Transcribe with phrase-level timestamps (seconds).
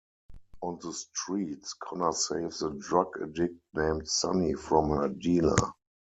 [0.61, 5.55] On the streets, Connor saves a drug addict named Sunny from her dealer.